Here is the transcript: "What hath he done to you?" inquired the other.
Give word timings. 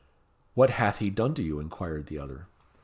"What 0.55 0.71
hath 0.71 0.97
he 0.97 1.11
done 1.11 1.35
to 1.35 1.43
you?" 1.43 1.59
inquired 1.59 2.07
the 2.07 2.17
other. 2.17 2.47